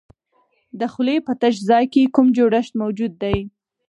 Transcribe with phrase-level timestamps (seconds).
[0.79, 3.37] د خولې په تش ځای کې کوم جوړښت موجود دی؟